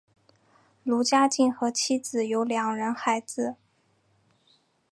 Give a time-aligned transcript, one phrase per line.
[0.83, 3.57] 卢家进和妻子有两人孩子。